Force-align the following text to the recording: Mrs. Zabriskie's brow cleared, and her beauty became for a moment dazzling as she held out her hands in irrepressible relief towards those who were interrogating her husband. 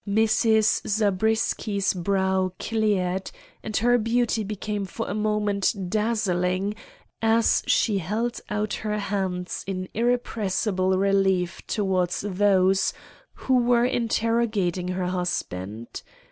Mrs. 0.09 0.87
Zabriskie's 0.87 1.93
brow 1.93 2.53
cleared, 2.57 3.29
and 3.61 3.77
her 3.77 3.99
beauty 3.99 4.43
became 4.43 4.83
for 4.87 5.07
a 5.07 5.13
moment 5.13 5.75
dazzling 5.89 6.73
as 7.21 7.61
she 7.67 7.99
held 7.99 8.41
out 8.49 8.73
her 8.73 8.97
hands 8.97 9.63
in 9.67 9.87
irrepressible 9.93 10.97
relief 10.97 11.61
towards 11.67 12.21
those 12.21 12.93
who 13.45 13.57
were 13.59 13.85
interrogating 13.85 14.87
her 14.87 15.05
husband. 15.05 16.01